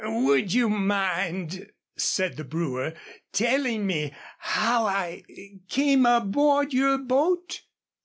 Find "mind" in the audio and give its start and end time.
0.67-1.69